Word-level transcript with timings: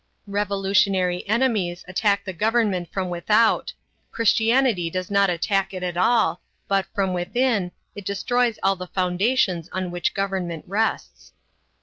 Revolutionary 0.25 1.27
enemies 1.29 1.85
attack 1.87 2.25
the 2.25 2.33
government 2.33 2.91
from 2.91 3.11
without. 3.11 3.71
Christianity 4.11 4.89
does 4.89 5.11
not 5.11 5.29
attack 5.29 5.75
it 5.75 5.83
at 5.83 5.95
all, 5.95 6.41
but, 6.67 6.87
from 6.95 7.13
within, 7.13 7.71
it 7.93 8.03
destroys 8.03 8.57
all 8.63 8.75
the 8.75 8.87
foundations 8.87 9.69
on 9.71 9.91
which 9.91 10.15
government 10.15 10.65
rests. 10.67 11.33